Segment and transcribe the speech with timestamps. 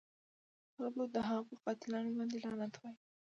[0.73, 2.97] خلکو د هغه په قاتلانو باندې لعنت وایه.